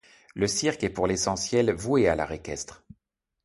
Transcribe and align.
Le 0.33 0.47
cirque 0.47 0.83
est 0.83 0.89
pour 0.89 1.05
l'essentiel 1.05 1.71
voué 1.75 2.07
à 2.07 2.15
l'art 2.15 2.31
équestre. 2.31 2.83